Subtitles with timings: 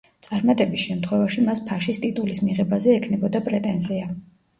[0.27, 4.09] წარმატების შემთხვევაში მას ფაშის ტიტულის მიღებაზე ექნებოდა პრეტენზია.